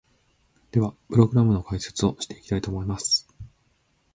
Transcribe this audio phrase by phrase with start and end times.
[0.71, 3.27] では、プログラムの解説をしていきたいと思います！